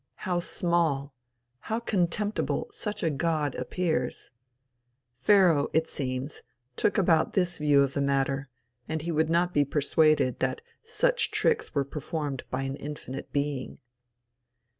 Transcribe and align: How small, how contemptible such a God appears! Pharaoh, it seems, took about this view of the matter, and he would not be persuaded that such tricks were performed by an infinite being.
How 0.25 0.39
small, 0.39 1.13
how 1.59 1.79
contemptible 1.79 2.67
such 2.71 3.03
a 3.03 3.11
God 3.11 3.53
appears! 3.53 4.31
Pharaoh, 5.15 5.69
it 5.73 5.87
seems, 5.87 6.41
took 6.75 6.97
about 6.97 7.33
this 7.33 7.59
view 7.59 7.83
of 7.83 7.93
the 7.93 8.01
matter, 8.01 8.49
and 8.89 9.03
he 9.03 9.11
would 9.11 9.29
not 9.29 9.53
be 9.53 9.63
persuaded 9.63 10.39
that 10.39 10.61
such 10.81 11.29
tricks 11.29 11.75
were 11.75 11.85
performed 11.85 12.41
by 12.49 12.63
an 12.63 12.77
infinite 12.77 13.31
being. 13.31 13.77